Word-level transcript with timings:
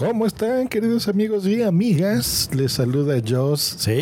¿Cómo 0.00 0.24
están, 0.24 0.66
queridos 0.66 1.08
amigos 1.08 1.46
y 1.46 1.62
amigas? 1.62 2.48
Les 2.54 2.72
saluda 2.72 3.20
Joss. 3.22 3.76
Sí, 3.80 3.92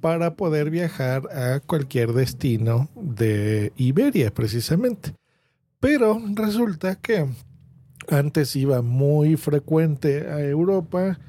para 0.00 0.34
poder 0.34 0.70
viajar 0.70 1.28
a 1.30 1.60
cualquier 1.60 2.12
destino 2.12 2.88
de 2.96 3.72
Iberia, 3.76 4.34
precisamente. 4.34 5.14
Pero 5.78 6.20
resulta 6.34 6.96
que 6.96 7.28
antes 8.08 8.56
iba 8.56 8.82
muy 8.82 9.36
frecuente 9.36 10.28
a 10.28 10.40
Europa, 10.40 11.20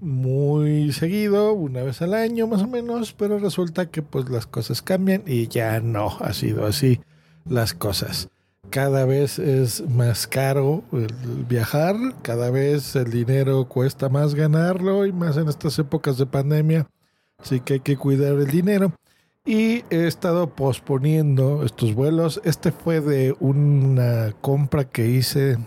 muy 0.00 0.92
seguido, 0.92 1.52
una 1.52 1.82
vez 1.82 2.00
al 2.00 2.14
año 2.14 2.46
más 2.46 2.62
o 2.62 2.68
menos, 2.68 3.12
pero 3.12 3.38
resulta 3.38 3.90
que 3.90 4.00
pues 4.02 4.30
las 4.30 4.46
cosas 4.46 4.80
cambian 4.82 5.24
y 5.26 5.48
ya 5.48 5.80
no 5.80 6.16
ha 6.20 6.32
sido 6.32 6.64
así 6.66 7.00
las 7.44 7.74
cosas 7.74 8.30
cada 8.70 9.04
vez 9.04 9.38
es 9.38 9.86
más 9.88 10.26
caro 10.26 10.82
el 10.92 11.44
viajar, 11.48 11.96
cada 12.22 12.50
vez 12.50 12.96
el 12.96 13.10
dinero 13.10 13.66
cuesta 13.66 14.08
más 14.08 14.34
ganarlo 14.34 15.04
y 15.06 15.12
más 15.12 15.36
en 15.36 15.48
estas 15.48 15.78
épocas 15.78 16.16
de 16.16 16.26
pandemia, 16.26 16.86
así 17.38 17.60
que 17.60 17.74
hay 17.74 17.80
que 17.80 17.96
cuidar 17.96 18.32
el 18.32 18.46
dinero. 18.46 18.92
Y 19.44 19.84
he 19.90 20.06
estado 20.06 20.50
posponiendo 20.50 21.64
estos 21.64 21.94
vuelos. 21.94 22.40
Este 22.44 22.70
fue 22.70 23.00
de 23.00 23.34
una 23.40 24.32
compra 24.40 24.84
que 24.84 25.08
hice. 25.08 25.58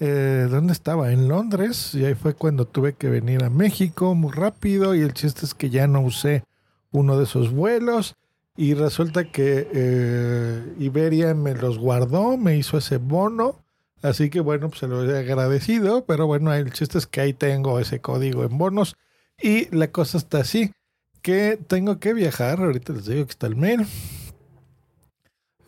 Eh, 0.00 0.48
¿Dónde 0.50 0.72
estaba? 0.72 1.12
En 1.12 1.28
Londres. 1.28 1.94
Y 1.94 2.06
ahí 2.06 2.14
fue 2.14 2.32
cuando 2.32 2.64
tuve 2.64 2.94
que 2.94 3.10
venir 3.10 3.44
a 3.44 3.50
México 3.50 4.14
muy 4.14 4.32
rápido. 4.32 4.94
Y 4.94 5.02
el 5.02 5.12
chiste 5.12 5.44
es 5.44 5.52
que 5.52 5.68
ya 5.68 5.86
no 5.86 6.00
usé 6.00 6.44
uno 6.92 7.18
de 7.18 7.24
esos 7.24 7.52
vuelos. 7.52 8.16
Y 8.56 8.74
resulta 8.74 9.24
que 9.24 9.68
eh, 9.72 10.74
Iberia 10.78 11.34
me 11.34 11.54
los 11.54 11.78
guardó, 11.78 12.36
me 12.36 12.56
hizo 12.56 12.78
ese 12.78 12.98
bono. 12.98 13.64
Así 14.02 14.30
que 14.30 14.40
bueno, 14.40 14.68
pues 14.68 14.80
se 14.80 14.88
lo 14.88 15.08
he 15.08 15.18
agradecido. 15.18 16.04
Pero 16.04 16.26
bueno, 16.26 16.52
el 16.52 16.72
chiste 16.72 16.98
es 16.98 17.06
que 17.06 17.20
ahí 17.22 17.32
tengo 17.32 17.80
ese 17.80 18.00
código 18.00 18.44
en 18.44 18.58
bonos. 18.58 18.96
Y 19.40 19.74
la 19.74 19.90
cosa 19.90 20.18
está 20.18 20.38
así, 20.38 20.72
que 21.22 21.58
tengo 21.66 21.98
que 21.98 22.12
viajar. 22.12 22.60
Ahorita 22.60 22.92
les 22.92 23.06
digo 23.06 23.24
que 23.24 23.30
está 23.30 23.46
el 23.46 23.56
mail. 23.56 23.86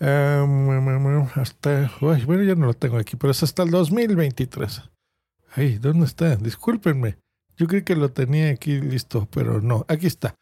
Um, 0.01 1.29
hasta, 1.37 1.91
bueno, 2.01 2.43
ya 2.43 2.55
no 2.55 2.67
lo 2.67 2.75
tengo 2.75 2.99
aquí, 2.99 3.17
pero 3.17 3.31
es 3.31 3.43
hasta 3.43 3.63
el 3.63 3.71
2023. 3.71 4.83
Ay, 5.53 5.79
¿dónde 5.79 6.05
está? 6.05 6.37
Discúlpenme. 6.37 7.17
Yo 7.57 7.67
creí 7.67 7.83
que 7.83 7.97
lo 7.97 8.11
tenía 8.11 8.51
aquí 8.51 8.81
listo, 8.81 9.27
pero 9.31 9.63
no. 9.63 9.87
Aquí 9.89 10.07
está 10.07 10.37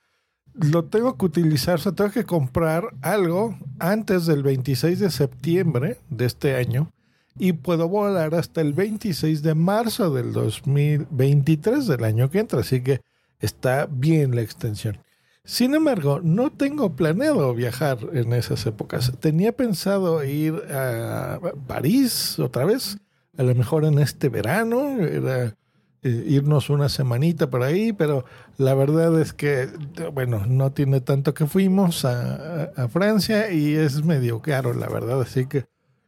lo 0.54 0.84
tengo 0.84 1.16
que 1.16 1.26
utilizar, 1.26 1.76
o 1.76 1.78
sea, 1.78 1.92
tengo 1.92 2.10
que 2.10 2.24
comprar 2.24 2.84
algo 3.00 3.56
antes 3.78 4.26
del 4.26 4.42
26 4.42 4.98
de 4.98 5.10
septiembre 5.10 5.98
de 6.10 6.26
este 6.26 6.56
año 6.56 6.92
y 7.38 7.52
puedo 7.54 7.88
volar 7.88 8.34
hasta 8.34 8.60
el 8.60 8.74
26 8.74 9.42
de 9.42 9.54
marzo 9.54 10.12
del 10.12 10.32
2023 10.32 11.86
del 11.86 12.04
año 12.04 12.30
que 12.30 12.40
entra, 12.40 12.60
así 12.60 12.82
que 12.82 13.00
está 13.40 13.86
bien 13.90 14.34
la 14.34 14.42
extensión. 14.42 14.98
Sin 15.44 15.74
embargo, 15.74 16.20
no 16.22 16.52
tengo 16.52 16.94
planeado 16.94 17.52
viajar 17.52 17.98
en 18.12 18.32
esas 18.32 18.64
épocas. 18.66 19.12
Tenía 19.18 19.52
pensado 19.52 20.22
ir 20.22 20.54
a 20.70 21.40
París 21.66 22.38
otra 22.38 22.64
vez, 22.64 22.98
a 23.36 23.42
lo 23.42 23.54
mejor 23.54 23.84
en 23.84 23.98
este 23.98 24.28
verano, 24.28 25.00
era 25.00 25.56
eh, 26.04 26.24
irnos 26.26 26.68
una 26.68 26.88
semanita 26.88 27.48
por 27.48 27.62
ahí, 27.62 27.92
pero 27.92 28.24
la 28.58 28.74
verdad 28.74 29.20
es 29.20 29.32
que, 29.32 29.68
bueno, 30.12 30.46
no 30.48 30.72
tiene 30.72 31.00
tanto 31.00 31.32
que 31.32 31.46
fuimos 31.46 32.04
a, 32.04 32.88
Francia 32.88 33.52
y 33.52 33.74
es 33.76 34.04
medio 34.04 34.42
caro, 34.42 34.74
la 34.74 34.88
verdad. 34.88 35.22
Así 35.22 35.46
que 35.46 35.66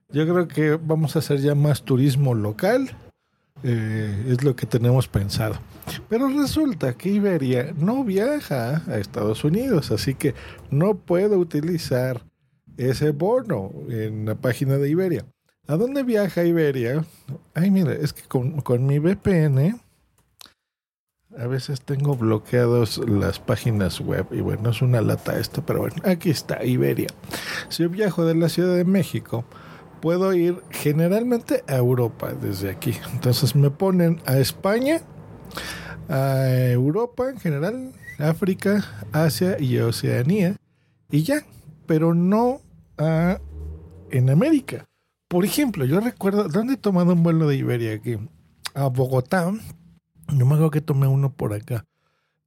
yo 0.09 0.27
creo 0.27 0.49
que 0.49 0.77
vamos 0.83 1.15
a 1.15 1.21
hacer 1.21 1.39
ya 1.39 1.55
más 1.55 1.83
turismo 1.83 2.35
local. 2.35 2.91
Eh, 3.63 4.27
es 4.31 4.43
lo 4.43 4.57
que 4.57 4.67
tenemos 4.67 5.07
pensado. 5.07 5.55
Pero 6.09 6.29
resulta 6.29 6.95
que 6.95 7.11
Iberia 7.11 7.73
no 7.79 8.03
viaja 8.03 8.83
a 8.89 8.99
Estados 8.99 9.45
Unidos, 9.45 9.93
así 9.93 10.15
que 10.15 10.35
no 10.71 10.97
puedo 10.97 11.39
utilizar 11.39 12.21
ese 12.77 13.13
bono 13.13 13.71
en 13.89 14.27
la 14.27 14.35
página 14.35 14.77
de 14.77 14.91
Iberia. 14.91 15.25
¿A 15.69 15.77
dónde 15.77 16.03
viaja 16.03 16.45
Iberia? 16.45 17.05
Ay, 17.55 17.71
mira, 17.71 17.93
es 17.93 18.13
que 18.13 18.23
con, 18.23 18.61
con 18.61 18.85
mi 18.85 18.99
VPN 18.99 19.84
a 21.39 21.47
veces 21.47 21.81
tengo 21.81 22.17
bloqueados 22.17 22.99
las 23.09 23.39
páginas 23.39 24.01
web 24.01 24.27
y 24.31 24.41
bueno, 24.41 24.71
es 24.71 24.83
una 24.83 25.01
lata 25.01 25.39
esto, 25.39 25.65
pero 25.67 25.81
bueno, 25.81 25.97
aquí 26.05 26.31
está 26.31 26.65
Iberia. 26.65 27.09
Si 27.69 27.83
yo 27.83 27.91
viajo 27.91 28.25
de 28.25 28.35
la 28.35 28.49
Ciudad 28.49 28.75
de 28.75 28.85
México, 28.85 29.45
puedo 30.01 30.33
ir 30.35 30.61
generalmente 30.71 31.65
a 31.67 31.77
Europa 31.77 32.33
desde 32.35 32.71
aquí. 32.71 32.95
Entonces 33.13 33.57
me 33.57 33.71
ponen 33.71 34.21
a 34.27 34.39
España, 34.39 35.01
a 36.09 36.47
Europa 36.47 37.31
en 37.31 37.39
general, 37.39 37.93
África, 38.19 38.85
Asia 39.13 39.57
y 39.59 39.79
Oceanía 39.79 40.57
y 41.11 41.23
ya, 41.23 41.45
pero 41.87 42.15
no 42.15 42.61
a 42.99 43.41
en 44.11 44.31
América. 44.31 44.85
Por 45.29 45.45
ejemplo, 45.45 45.85
yo 45.85 45.99
recuerdo, 46.01 46.49
¿dónde 46.49 46.75
he 46.75 46.77
tomado 46.77 47.15
un 47.15 47.23
vuelo 47.23 47.49
de 47.49 47.57
Iberia 47.57 47.95
aquí? 47.95 48.19
A 48.75 48.87
Bogotá, 48.87 49.53
yo 50.29 50.47
me 50.47 50.55
acuerdo 50.55 50.71
que 50.71 50.81
tomé 50.81 51.07
uno 51.07 51.33
por 51.33 51.53
acá. 51.53 51.85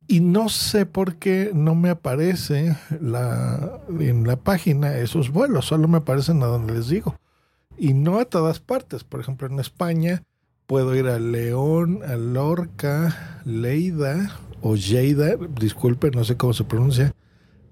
Y 0.08 0.22
no 0.22 0.48
sé 0.48 0.86
por 0.86 1.16
qué 1.16 1.52
no 1.54 1.76
me 1.76 1.90
aparece 1.90 2.78
la, 3.02 3.82
en 4.00 4.26
la 4.26 4.38
página 4.38 4.98
esos 4.98 5.32
vuelos, 5.32 5.66
solo 5.66 5.88
me 5.90 5.98
aparecen 5.98 6.42
a 6.44 6.46
donde 6.46 6.74
les 6.74 6.88
digo. 6.88 7.20
Y 7.78 7.94
no 7.94 8.20
a 8.20 8.26
todas 8.26 8.60
partes. 8.60 9.04
Por 9.04 9.20
ejemplo, 9.20 9.48
en 9.48 9.60
España 9.60 10.24
puedo 10.66 10.96
ir 10.96 11.08
a 11.08 11.20
León, 11.20 12.00
a 12.08 12.16
Lorca, 12.16 13.42
Leida 13.46 14.40
o 14.62 14.76
Lleida, 14.76 15.36
disculpe, 15.60 16.10
no 16.12 16.24
sé 16.24 16.38
cómo 16.38 16.54
se 16.54 16.64
pronuncia, 16.64 17.14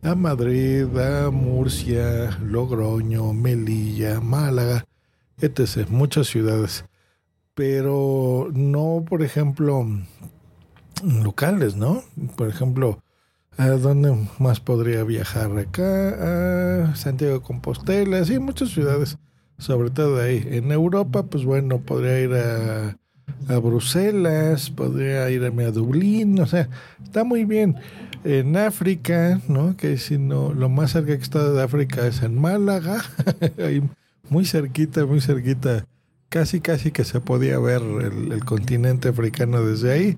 a 0.03 0.13
Madrid, 0.13 0.85
a 0.97 1.31
Murcia, 1.31 2.37
Logroño, 2.43 3.33
Melilla, 3.33 4.19
Málaga, 4.19 4.85
etc. 5.39 5.89
Muchas 5.89 6.27
ciudades 6.27 6.85
pero 7.55 8.49
no, 8.53 9.05
por 9.07 9.23
ejemplo, 9.23 9.88
locales, 11.03 11.75
¿no? 11.75 12.03
Por 12.35 12.49
ejemplo, 12.49 12.99
¿a 13.57 13.69
dónde 13.69 14.13
más 14.39 14.59
podría 14.59 15.03
viajar? 15.03 15.57
Acá, 15.57 16.83
a 16.89 16.95
Santiago 16.95 17.35
de 17.35 17.41
Compostela, 17.41 18.23
sí, 18.25 18.40
muchas 18.40 18.69
ciudades, 18.69 19.17
sobre 19.57 19.90
todo 19.90 20.22
ahí. 20.22 20.46
En 20.52 20.72
Europa, 20.72 21.23
pues 21.23 21.46
bueno, 21.46 21.79
podría 21.79 22.19
ir 22.19 22.34
a, 22.34 22.97
a 23.47 23.57
Bruselas, 23.59 24.69
podría 24.69 25.29
irme 25.29 25.63
a 25.63 25.72
Dublín, 25.72 26.40
o 26.41 26.46
sea, 26.46 26.69
está 27.03 27.23
muy 27.23 27.46
bien. 27.46 27.78
En 28.25 28.57
África, 28.57 29.40
¿no? 29.47 29.78
Que 29.78 29.97
si 29.97 30.17
no, 30.17 30.53
lo 30.53 30.67
más 30.67 30.91
cerca 30.91 31.16
que 31.16 31.23
está 31.23 31.52
de 31.52 31.63
África 31.63 32.05
es 32.05 32.22
en 32.22 32.37
Málaga, 32.40 33.02
muy 34.29 34.46
cerquita, 34.46 35.05
muy 35.05 35.22
cerquita 35.22 35.85
casi 36.35 36.59
casi 36.59 36.91
que 36.91 37.05
se 37.05 37.22
podía 37.22 37.58
ver 37.59 37.82
el, 37.82 38.43
continente 38.43 39.08
africano 39.08 39.66
desde 39.66 39.93
ahí. 39.93 40.17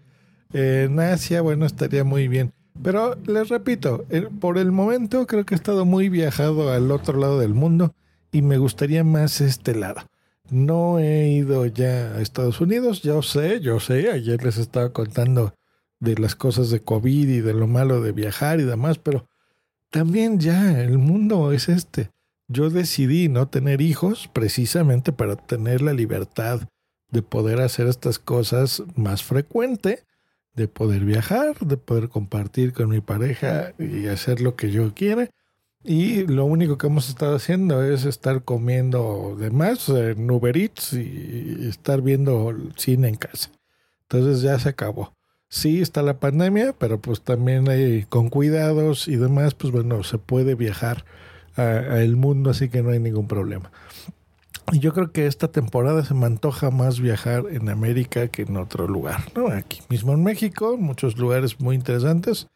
En 0.51 0.99
Asia, 0.99 1.41
bueno, 1.41 1.67
estaría 1.67 2.03
muy 2.03 2.27
bien. 2.27 2.53
Pero 2.81 3.15
les 3.27 3.49
repito, 3.49 4.03
por 4.39 4.57
el 4.57 4.71
momento 4.71 5.27
creo 5.27 5.45
que 5.45 5.53
he 5.53 5.55
estado 5.57 5.85
muy 5.85 6.09
viajado 6.09 6.73
al 6.73 6.89
otro 6.89 7.19
lado 7.19 7.39
del 7.39 7.53
mundo 7.53 7.93
y 8.31 8.41
me 8.41 8.57
gustaría 8.57 9.03
más 9.03 9.41
este 9.41 9.75
lado. 9.75 10.09
No 10.49 10.97
he 10.97 11.29
ido 11.29 11.67
ya 11.67 12.15
a 12.15 12.21
Estados 12.21 12.61
Unidos, 12.61 13.03
yo 13.03 13.21
sé, 13.21 13.59
yo 13.59 13.79
sé, 13.79 14.09
ayer 14.09 14.43
les 14.43 14.57
estaba 14.57 14.91
contando 14.91 15.53
de 15.99 16.15
las 16.15 16.35
cosas 16.35 16.71
de 16.71 16.79
COVID 16.79 17.29
y 17.29 17.41
de 17.41 17.53
lo 17.53 17.67
malo 17.67 18.01
de 18.01 18.11
viajar 18.11 18.59
y 18.59 18.63
demás, 18.63 18.97
pero 18.97 19.29
también 19.91 20.39
ya 20.39 20.81
el 20.81 20.97
mundo 20.97 21.51
es 21.51 21.69
este. 21.69 22.09
Yo 22.47 22.69
decidí 22.69 23.29
no 23.29 23.47
tener 23.47 23.81
hijos 23.81 24.29
precisamente 24.31 25.11
para 25.11 25.35
tener 25.35 25.81
la 25.81 25.93
libertad 25.93 26.61
de 27.11 27.21
poder 27.21 27.61
hacer 27.61 27.87
estas 27.87 28.19
cosas 28.19 28.83
más 28.95 29.23
frecuente, 29.23 30.03
de 30.53 30.67
poder 30.67 31.05
viajar, 31.05 31.57
de 31.59 31.77
poder 31.77 32.09
compartir 32.09 32.73
con 32.73 32.89
mi 32.89 33.01
pareja 33.01 33.73
y 33.77 34.07
hacer 34.07 34.41
lo 34.41 34.55
que 34.55 34.71
yo 34.71 34.93
quiera. 34.93 35.29
Y 35.83 36.25
lo 36.25 36.45
único 36.45 36.77
que 36.77 36.87
hemos 36.87 37.07
estado 37.07 37.35
haciendo 37.35 37.83
es 37.83 38.05
estar 38.05 38.43
comiendo 38.43 39.37
de 39.39 39.51
más 39.51 39.87
en 39.89 40.29
Uber 40.29 40.57
Eats 40.57 40.93
y 40.93 41.67
estar 41.69 42.01
viendo 42.01 42.53
cine 42.75 43.09
en 43.09 43.15
casa. 43.15 43.51
Entonces 44.01 44.41
ya 44.41 44.57
se 44.59 44.69
acabó. 44.69 45.13
Sí 45.49 45.81
está 45.81 46.01
la 46.01 46.19
pandemia, 46.19 46.73
pero 46.77 46.99
pues 46.99 47.21
también 47.21 47.69
hay 47.69 48.03
con 48.03 48.29
cuidados 48.29 49.07
y 49.07 49.15
demás, 49.15 49.53
pues 49.53 49.71
bueno, 49.71 50.03
se 50.03 50.17
puede 50.17 50.55
viajar 50.55 51.05
al 51.57 52.15
mundo, 52.15 52.49
así 52.51 52.69
que 52.69 52.81
no 52.81 52.91
hay 52.91 52.99
ningún 52.99 53.27
problema. 53.27 53.71
Y 54.71 54.79
yo 54.79 54.93
creo 54.93 55.11
que 55.11 55.27
esta 55.27 55.47
temporada 55.47 56.03
se 56.03 56.13
me 56.13 56.25
antoja 56.25 56.71
más 56.71 56.99
viajar 56.99 57.45
en 57.49 57.69
América 57.69 58.27
que 58.27 58.41
en 58.41 58.57
otro 58.57 58.87
lugar, 58.87 59.21
¿no? 59.33 59.47
Aquí 59.47 59.81
mismo 59.89 60.13
en 60.13 60.23
México, 60.23 60.77
muchos 60.77 61.17
lugares 61.17 61.59
muy 61.61 61.75
interesantes, 61.75 62.47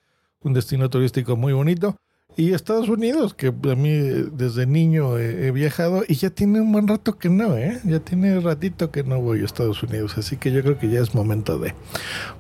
un 0.42 0.54
destino 0.54 0.90
turístico 0.90 1.38
muy 1.38 1.54
bonito. 1.54 1.96
Y 2.38 2.54
Estados 2.54 2.88
Unidos, 2.88 3.34
que 3.34 3.48
a 3.48 3.76
mí 3.76 3.92
desde 3.92 4.66
niño 4.66 5.18
he, 5.18 5.52
viajado 5.52 6.04
y 6.08 6.16
ya 6.16 6.30
tiene 6.30 6.62
un 6.62 6.72
buen 6.72 6.88
rato 6.88 7.18
que 7.18 7.30
no, 7.30 7.58
¿eh? 7.58 7.80
Ya 7.84 8.00
tiene 8.00 8.40
ratito 8.40 8.90
que 8.90 9.04
no 9.04 9.20
voy 9.20 9.42
a 9.42 9.46
Estados 9.46 9.84
Unidos, 9.84 10.18
así 10.18 10.38
que 10.38 10.52
yo 10.52 10.62
creo 10.62 10.80
que 10.80 10.90
ya 10.90 11.02
es 11.02 11.14
momento 11.14 11.60
de... 11.60 11.74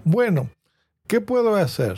Bueno, 0.06 0.50
¿qué 1.08 1.20
puedo 1.20 1.56
hacer? 1.56 1.98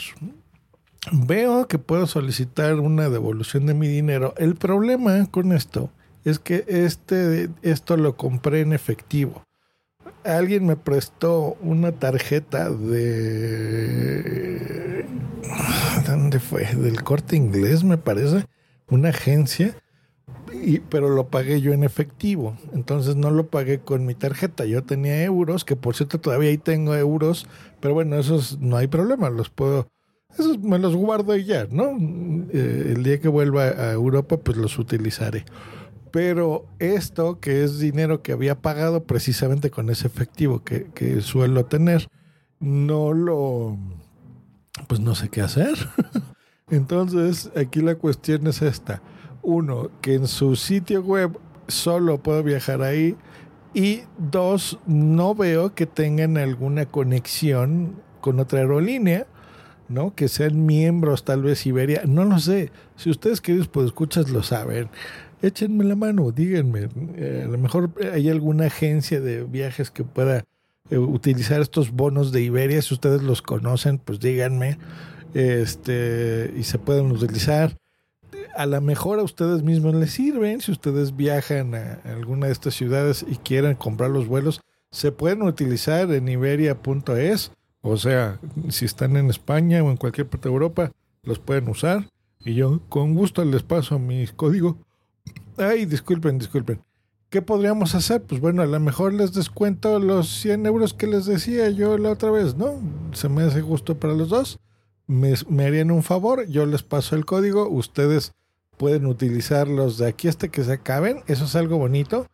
Veo 1.11 1.67
que 1.67 1.79
puedo 1.79 2.07
solicitar 2.07 2.79
una 2.79 3.09
devolución 3.09 3.65
de 3.65 3.73
mi 3.73 3.89
dinero. 3.89 4.33
El 4.37 4.55
problema 4.55 5.25
con 5.29 5.51
esto 5.51 5.89
es 6.23 6.39
que 6.39 6.63
este, 6.67 7.49
esto 7.61 7.97
lo 7.97 8.15
compré 8.15 8.61
en 8.61 8.71
efectivo. 8.71 9.43
Alguien 10.23 10.65
me 10.65 10.77
prestó 10.77 11.57
una 11.61 11.91
tarjeta 11.91 12.69
de... 12.69 13.83
¿Dónde 16.07 16.39
fue? 16.39 16.63
Del 16.73 17.03
corte 17.03 17.35
inglés, 17.35 17.83
me 17.83 17.97
parece. 17.97 18.45
Una 18.87 19.09
agencia. 19.09 19.75
Y, 20.53 20.79
pero 20.79 21.09
lo 21.09 21.27
pagué 21.27 21.59
yo 21.59 21.73
en 21.73 21.83
efectivo. 21.83 22.55
Entonces 22.73 23.17
no 23.17 23.29
lo 23.29 23.47
pagué 23.47 23.79
con 23.79 24.05
mi 24.05 24.15
tarjeta. 24.15 24.63
Yo 24.63 24.83
tenía 24.83 25.21
euros, 25.23 25.65
que 25.65 25.75
por 25.75 25.95
cierto 25.95 26.21
todavía 26.21 26.51
ahí 26.51 26.57
tengo 26.57 26.95
euros. 26.95 27.45
Pero 27.81 27.93
bueno, 27.93 28.17
esos 28.17 28.59
no 28.59 28.77
hay 28.77 28.87
problema. 28.87 29.29
Los 29.29 29.49
puedo 29.49 29.89
esos 30.33 30.59
me 30.59 30.79
los 30.79 30.95
guardo 30.95 31.35
ya, 31.35 31.67
¿no? 31.69 31.97
Eh, 32.51 32.93
el 32.95 33.03
día 33.03 33.19
que 33.19 33.27
vuelva 33.27 33.63
a 33.63 33.91
Europa, 33.91 34.37
pues 34.37 34.57
los 34.57 34.77
utilizaré. 34.79 35.45
Pero 36.11 36.67
esto, 36.79 37.39
que 37.39 37.63
es 37.63 37.79
dinero 37.79 38.21
que 38.21 38.33
había 38.33 38.61
pagado 38.61 39.03
precisamente 39.03 39.71
con 39.71 39.89
ese 39.89 40.07
efectivo 40.07 40.63
que, 40.63 40.85
que 40.93 41.21
suelo 41.21 41.65
tener, 41.65 42.07
no 42.59 43.13
lo. 43.13 43.77
Pues 44.87 45.01
no 45.01 45.15
sé 45.15 45.29
qué 45.29 45.41
hacer. 45.41 45.73
Entonces, 46.69 47.51
aquí 47.55 47.81
la 47.81 47.95
cuestión 47.95 48.47
es 48.47 48.61
esta. 48.61 49.01
Uno, 49.41 49.89
que 50.01 50.15
en 50.15 50.27
su 50.27 50.55
sitio 50.55 51.01
web 51.01 51.37
solo 51.67 52.21
puedo 52.21 52.43
viajar 52.43 52.81
ahí. 52.81 53.15
Y 53.73 54.01
dos, 54.17 54.79
no 54.85 55.33
veo 55.33 55.73
que 55.73 55.85
tengan 55.85 56.37
alguna 56.37 56.85
conexión 56.85 58.01
con 58.21 58.39
otra 58.39 58.59
aerolínea 58.59 59.27
¿no? 59.89 60.15
Que 60.15 60.27
sean 60.27 60.65
miembros, 60.65 61.23
tal 61.23 61.43
vez 61.43 61.65
Iberia, 61.65 62.03
no 62.05 62.25
lo 62.25 62.39
sé. 62.39 62.71
Si 62.95 63.09
ustedes 63.09 63.41
queridos 63.41 63.67
pues 63.67 63.87
escuchas 63.87 64.29
lo 64.29 64.43
saben, 64.43 64.89
échenme 65.41 65.83
la 65.83 65.95
mano, 65.95 66.31
díganme. 66.31 66.89
Eh, 67.15 67.43
a 67.45 67.47
lo 67.47 67.57
mejor 67.57 67.91
hay 68.11 68.29
alguna 68.29 68.65
agencia 68.67 69.21
de 69.21 69.43
viajes 69.43 69.91
que 69.91 70.03
pueda 70.03 70.45
eh, 70.89 70.97
utilizar 70.97 71.61
estos 71.61 71.91
bonos 71.91 72.31
de 72.31 72.41
Iberia, 72.41 72.81
si 72.81 72.93
ustedes 72.93 73.21
los 73.21 73.41
conocen, 73.41 73.97
pues 73.99 74.19
díganme. 74.19 74.77
Este, 75.33 76.53
y 76.55 76.63
se 76.63 76.77
pueden 76.77 77.11
utilizar. 77.11 77.75
A 78.55 78.65
lo 78.67 78.79
mejor 78.81 79.19
a 79.19 79.23
ustedes 79.23 79.63
mismos 79.63 79.95
les 79.95 80.11
sirven, 80.11 80.61
si 80.61 80.71
ustedes 80.71 81.15
viajan 81.15 81.73
a 81.73 81.99
alguna 82.05 82.47
de 82.47 82.53
estas 82.53 82.75
ciudades 82.75 83.25
y 83.27 83.37
quieren 83.37 83.75
comprar 83.75 84.11
los 84.11 84.27
vuelos, 84.27 84.61
se 84.91 85.11
pueden 85.11 85.41
utilizar 85.41 86.11
en 86.11 86.27
iberia.es 86.27 87.51
o 87.83 87.97
sea, 87.97 88.39
si 88.69 88.85
están 88.85 89.17
en 89.17 89.29
España 89.29 89.83
o 89.83 89.91
en 89.91 89.97
cualquier 89.97 90.25
parte 90.25 90.47
de 90.47 90.53
Europa, 90.53 90.91
los 91.21 91.37
pueden 91.37 91.67
usar. 91.67 92.07
Y 92.39 92.55
yo 92.55 92.79
con 92.87 93.13
gusto 93.13 93.43
les 93.43 93.61
paso 93.61 93.99
mi 93.99 94.25
código. 94.27 94.77
Ay, 95.57 95.85
disculpen, 95.85 96.39
disculpen. 96.39 96.81
¿Qué 97.29 97.41
podríamos 97.41 97.93
hacer? 97.93 98.23
Pues 98.23 98.39
bueno, 98.39 98.61
a 98.61 98.67
lo 98.67 98.79
mejor 98.79 99.13
les 99.13 99.33
descuento 99.33 99.99
los 99.99 100.29
100 100.29 100.65
euros 100.65 100.93
que 100.93 101.07
les 101.07 101.25
decía 101.25 101.69
yo 101.71 101.97
la 101.97 102.11
otra 102.11 102.31
vez, 102.31 102.55
¿no? 102.55 102.79
Se 103.11 103.27
me 103.27 103.43
hace 103.43 103.61
justo 103.61 103.99
para 103.99 104.13
los 104.13 104.29
dos. 104.29 104.59
Me, 105.05 105.33
me 105.49 105.65
harían 105.65 105.91
un 105.91 106.03
favor, 106.03 106.47
yo 106.47 106.65
les 106.65 106.83
paso 106.83 107.17
el 107.17 107.25
código, 107.25 107.67
ustedes 107.67 108.31
pueden 108.77 109.05
utilizarlos 109.05 109.97
de 109.97 110.07
aquí 110.07 110.29
hasta 110.29 110.47
que 110.47 110.63
se 110.63 110.71
acaben. 110.71 111.21
Eso 111.27 111.43
es 111.43 111.55
algo 111.57 111.77
bonito. 111.77 112.27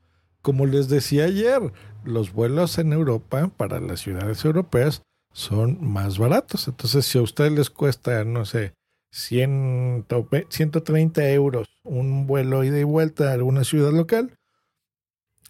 Como 0.43 0.67
les 0.67 0.89
decía 0.89 1.25
ayer, 1.25 1.73
los 2.03 2.33
vuelos 2.33 2.77
en 2.77 2.93
Europa 2.93 3.49
para 3.57 3.79
las 3.79 4.01
ciudades 4.01 4.45
europeas 4.45 5.01
son 5.31 5.77
más 5.81 6.17
baratos. 6.17 6.67
Entonces, 6.67 7.05
si 7.05 7.17
a 7.17 7.21
ustedes 7.21 7.51
les 7.51 7.69
cuesta, 7.69 8.23
no 8.23 8.45
sé, 8.45 8.73
100, 9.11 10.05
130 10.49 11.29
euros 11.31 11.67
un 11.83 12.27
vuelo 12.27 12.63
ida 12.63 12.79
y 12.79 12.83
vuelta 12.83 13.29
a 13.29 13.33
alguna 13.33 13.63
ciudad 13.63 13.91
local, 13.91 14.37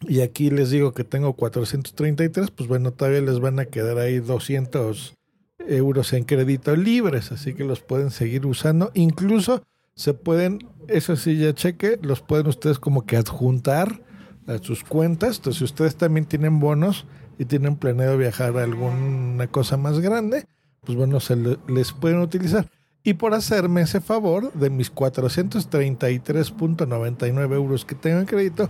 y 0.08 0.20
aquí 0.22 0.50
les 0.50 0.70
digo 0.70 0.94
que 0.94 1.04
tengo 1.04 1.34
433, 1.34 2.50
pues 2.50 2.68
bueno, 2.68 2.92
todavía 2.92 3.20
les 3.20 3.38
van 3.38 3.58
a 3.58 3.66
quedar 3.66 3.98
ahí 3.98 4.18
200 4.18 5.14
euros 5.58 6.12
en 6.14 6.24
crédito 6.24 6.74
libres, 6.74 7.32
así 7.32 7.52
que 7.52 7.64
los 7.64 7.80
pueden 7.80 8.10
seguir 8.10 8.46
usando. 8.46 8.90
Incluso 8.94 9.62
se 9.94 10.14
pueden, 10.14 10.66
eso 10.88 11.16
sí 11.16 11.36
ya 11.36 11.54
cheque, 11.54 11.98
los 12.00 12.22
pueden 12.22 12.46
ustedes 12.46 12.78
como 12.78 13.04
que 13.04 13.18
adjuntar 13.18 14.02
a 14.46 14.56
sus 14.58 14.84
cuentas. 14.84 15.36
Entonces, 15.36 15.58
si 15.58 15.64
ustedes 15.64 15.96
también 15.96 16.24
tienen 16.24 16.60
bonos, 16.60 17.06
y 17.38 17.46
tienen 17.46 17.76
planeado 17.76 18.18
viajar 18.18 18.56
a 18.56 18.64
alguna 18.64 19.46
cosa 19.48 19.76
más 19.76 20.00
grande, 20.00 20.46
pues 20.82 20.96
bueno, 20.96 21.20
se 21.20 21.36
les 21.68 21.92
pueden 21.92 22.20
utilizar. 22.20 22.66
Y 23.02 23.14
por 23.14 23.32
hacerme 23.32 23.80
ese 23.82 24.00
favor, 24.00 24.52
de 24.52 24.68
mis 24.68 24.92
433.99 24.94 27.54
euros 27.54 27.84
que 27.84 27.94
tengo 27.94 28.18
en 28.20 28.26
crédito, 28.26 28.68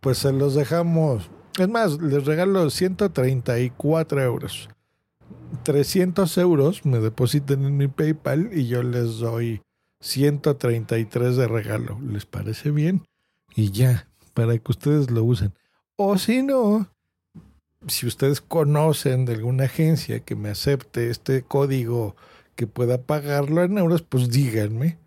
pues 0.00 0.16
se 0.18 0.32
los 0.32 0.54
dejamos. 0.54 1.30
Es 1.58 1.68
más, 1.68 2.00
les 2.00 2.24
regalo 2.24 2.70
134 2.70 4.22
euros. 4.22 4.70
300 5.62 6.38
euros 6.38 6.84
me 6.84 6.98
depositen 6.98 7.64
en 7.64 7.76
mi 7.76 7.86
PayPal 7.88 8.50
y 8.52 8.66
yo 8.66 8.82
les 8.82 9.18
doy 9.18 9.62
133 10.00 11.36
de 11.36 11.48
regalo. 11.48 11.98
¿Les 12.00 12.26
parece 12.26 12.70
bien? 12.70 13.06
Y 13.54 13.70
ya, 13.70 14.08
para 14.34 14.58
que 14.58 14.72
ustedes 14.72 15.10
lo 15.10 15.24
usen. 15.24 15.54
O 15.96 16.18
si 16.18 16.42
no, 16.42 16.88
si 17.86 18.06
ustedes 18.06 18.40
conocen 18.40 19.24
de 19.24 19.34
alguna 19.34 19.64
agencia 19.64 20.20
que 20.20 20.34
me 20.34 20.50
acepte 20.50 21.10
este 21.10 21.42
código 21.42 22.16
que 22.56 22.66
pueda 22.66 23.02
pagarlo 23.02 23.62
en 23.62 23.78
euros, 23.78 24.02
pues 24.02 24.30
díganme 24.30 24.98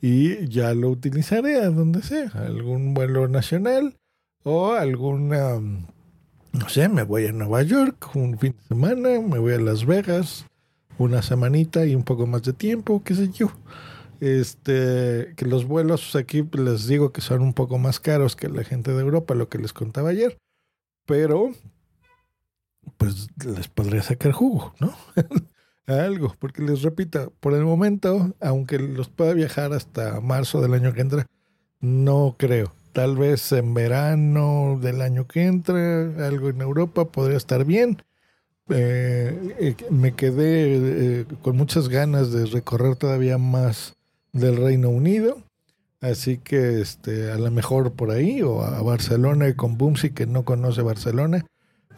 y 0.00 0.46
ya 0.48 0.74
lo 0.74 0.90
utilizaré 0.90 1.56
a 1.56 1.70
donde 1.70 2.02
sea, 2.02 2.30
algún 2.34 2.94
vuelo 2.94 3.28
nacional 3.28 3.96
o 4.44 4.72
alguna, 4.72 5.58
no 5.58 6.68
sé, 6.68 6.88
me 6.88 7.02
voy 7.02 7.26
a 7.26 7.32
Nueva 7.32 7.62
York 7.62 8.14
un 8.14 8.38
fin 8.38 8.52
de 8.52 8.68
semana, 8.68 9.20
me 9.20 9.38
voy 9.38 9.54
a 9.54 9.58
Las 9.58 9.86
Vegas 9.86 10.44
una 10.98 11.22
semanita 11.22 11.86
y 11.86 11.94
un 11.94 12.02
poco 12.02 12.26
más 12.26 12.42
de 12.42 12.52
tiempo, 12.52 13.02
qué 13.04 13.14
sé 13.14 13.30
yo. 13.30 13.50
Este, 14.20 15.32
que 15.36 15.46
los 15.46 15.64
vuelos 15.64 16.16
aquí 16.16 16.44
les 16.52 16.88
digo 16.88 17.12
que 17.12 17.20
son 17.20 17.40
un 17.40 17.54
poco 17.54 17.78
más 17.78 18.00
caros 18.00 18.34
que 18.34 18.48
la 18.48 18.64
gente 18.64 18.92
de 18.92 19.00
Europa, 19.00 19.34
lo 19.34 19.48
que 19.48 19.58
les 19.58 19.72
contaba 19.72 20.10
ayer, 20.10 20.36
pero 21.06 21.52
pues 22.98 23.28
les 23.44 23.68
podría 23.68 24.02
sacar 24.02 24.32
jugo, 24.32 24.74
¿no? 24.80 24.92
algo, 25.88 26.34
porque 26.38 26.62
les 26.62 26.82
repito, 26.82 27.32
por 27.40 27.54
el 27.54 27.64
momento, 27.64 28.34
aunque 28.40 28.78
los 28.78 29.08
pueda 29.08 29.32
viajar 29.32 29.72
hasta 29.72 30.20
marzo 30.20 30.60
del 30.60 30.74
año 30.74 30.92
que 30.92 31.00
entra, 31.00 31.26
no 31.80 32.36
creo. 32.38 32.72
Tal 32.92 33.16
vez 33.16 33.52
en 33.52 33.74
verano 33.74 34.78
del 34.80 35.00
año 35.00 35.26
que 35.26 35.44
entra, 35.44 36.26
algo 36.26 36.48
en 36.50 36.60
Europa 36.60 37.06
podría 37.06 37.36
estar 37.36 37.64
bien. 37.64 38.02
Eh, 38.70 39.54
eh, 39.60 39.76
me 39.90 40.12
quedé 40.12 41.20
eh, 41.20 41.26
con 41.42 41.56
muchas 41.56 41.88
ganas 41.88 42.32
de 42.32 42.44
recorrer 42.46 42.96
todavía 42.96 43.38
más 43.38 43.94
del 44.32 44.56
Reino 44.56 44.90
Unido. 44.90 45.38
Así 46.00 46.38
que 46.38 46.80
este, 46.80 47.30
a 47.32 47.38
lo 47.38 47.50
mejor 47.50 47.92
por 47.92 48.10
ahí, 48.10 48.42
o 48.42 48.62
a 48.62 48.82
Barcelona 48.82 49.54
con 49.56 49.78
Bumsy, 49.78 50.10
que 50.10 50.26
no 50.26 50.44
conoce 50.44 50.82
Barcelona, 50.82 51.46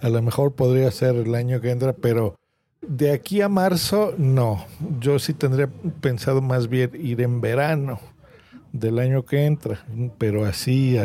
a 0.01 0.09
lo 0.09 0.23
mejor 0.23 0.55
podría 0.55 0.91
ser 0.91 1.17
el 1.17 1.35
año 1.35 1.61
que 1.61 1.71
entra, 1.71 1.93
pero 1.93 2.37
de 2.81 3.13
aquí 3.13 3.41
a 3.41 3.49
marzo 3.49 4.15
no. 4.17 4.65
Yo 5.01 5.19
sí 5.19 5.35
tendría 5.35 5.69
pensado 6.01 6.41
más 6.41 6.69
bien 6.69 6.91
ir 6.95 7.21
en 7.21 7.41
verano. 7.41 8.01
del 8.73 9.01
año 9.01 9.25
que 9.25 9.47
entra, 9.47 9.85
pero 10.19 10.45
así 10.45 10.97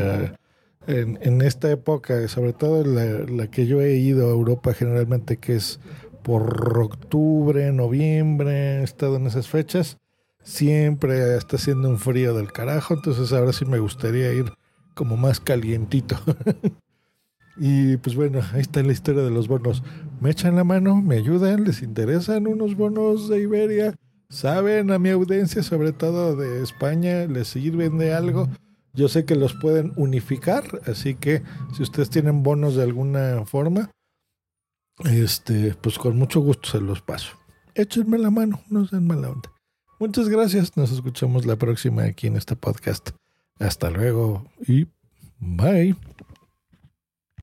en, 0.87 1.41
esta 1.41 1.71
época, 1.71 2.27
sobre 2.27 2.53
todo 2.53 2.83
la, 2.83 3.47
que 3.47 3.65
yo 3.65 3.81
he 3.81 3.95
ido 3.95 4.27
a 4.27 4.31
Europa 4.31 4.73
generalmente, 4.75 5.37
que 5.37 5.55
es 5.55 5.79
por 6.21 6.77
octubre, 6.79 7.71
noviembre, 7.71 8.81
he 8.81 8.83
estado 8.83 9.15
en 9.15 9.25
esas 9.25 9.47
fechas, 9.47 9.97
siempre 10.43 11.35
está 11.37 11.55
haciendo 11.55 11.89
un 11.89 11.97
frío 11.97 12.35
del 12.35 12.51
carajo, 12.51 12.93
entonces 12.93 13.33
ahora 13.33 13.51
sí 13.51 13.65
me 13.65 13.79
gustaría 13.79 14.31
ir 14.31 14.53
como 14.93 15.17
más 15.17 15.39
calientito. 15.39 16.17
y 17.57 17.97
pues 17.97 18.15
bueno, 18.15 18.41
ahí 18.53 18.61
está 18.61 18.83
la 18.83 18.91
historia 18.91 19.23
de 19.23 19.31
los 19.31 19.47
bonos. 19.47 19.83
Me 20.19 20.31
echan 20.31 20.55
la 20.55 20.63
mano, 20.63 21.01
me 21.01 21.15
ayudan, 21.15 21.63
les 21.63 21.81
interesan 21.81 22.47
unos 22.47 22.75
bonos 22.75 23.29
de 23.29 23.41
Iberia, 23.41 23.95
saben 24.29 24.91
a 24.91 24.99
mi 24.99 25.09
audiencia, 25.09 25.63
sobre 25.63 25.91
todo 25.91 26.35
de 26.35 26.63
España, 26.63 27.25
les 27.25 27.47
sirven 27.47 27.97
de 27.97 28.13
algo. 28.13 28.49
Yo 28.93 29.09
sé 29.09 29.25
que 29.25 29.35
los 29.35 29.53
pueden 29.53 29.91
unificar, 29.97 30.81
así 30.85 31.15
que 31.15 31.43
si 31.75 31.83
ustedes 31.83 32.09
tienen 32.09 32.43
bonos 32.43 32.75
de 32.75 32.83
alguna 32.83 33.45
forma, 33.45 33.91
este, 35.03 35.75
pues 35.81 35.97
con 35.99 36.17
mucho 36.17 36.39
gusto 36.39 36.69
se 36.69 36.79
los 36.79 37.01
paso. 37.01 37.35
Échenme 37.73 38.17
la 38.17 38.31
mano, 38.31 38.61
no 38.69 38.87
sean 38.87 39.05
mala 39.05 39.29
onda. 39.29 39.51
Muchas 39.99 40.29
gracias, 40.29 40.77
nos 40.77 40.91
escuchamos 40.91 41.45
la 41.45 41.57
próxima 41.57 42.03
aquí 42.03 42.27
en 42.27 42.37
este 42.37 42.55
podcast. 42.55 43.11
Hasta 43.59 43.89
luego 43.89 44.49
y 44.65 44.87
bye. 45.39 45.95